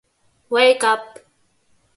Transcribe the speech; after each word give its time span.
Wake 0.49 0.83
Up! 0.83 1.05